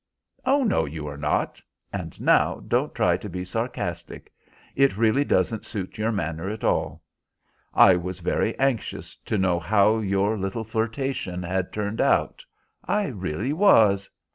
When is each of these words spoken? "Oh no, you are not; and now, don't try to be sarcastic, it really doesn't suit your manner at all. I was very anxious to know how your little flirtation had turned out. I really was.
"Oh 0.47 0.63
no, 0.63 0.85
you 0.85 1.05
are 1.05 1.15
not; 1.15 1.61
and 1.93 2.19
now, 2.19 2.55
don't 2.67 2.95
try 2.95 3.17
to 3.17 3.29
be 3.29 3.45
sarcastic, 3.45 4.33
it 4.75 4.97
really 4.97 5.23
doesn't 5.23 5.63
suit 5.63 5.99
your 5.99 6.11
manner 6.11 6.49
at 6.49 6.63
all. 6.63 7.03
I 7.71 7.97
was 7.97 8.19
very 8.19 8.57
anxious 8.57 9.15
to 9.17 9.37
know 9.37 9.59
how 9.59 9.99
your 9.99 10.39
little 10.39 10.63
flirtation 10.63 11.43
had 11.43 11.71
turned 11.71 12.01
out. 12.01 12.43
I 12.83 13.09
really 13.09 13.53
was. 13.53 14.09